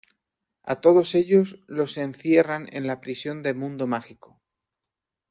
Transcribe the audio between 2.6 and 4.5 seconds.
en la prisión de mundo Mágico.